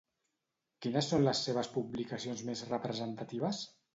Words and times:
Quines 0.85 1.09
són 1.11 1.25
les 1.27 1.41
seves 1.49 1.69
publicacions 1.77 2.43
més 2.49 2.65
representatives? 2.73 3.63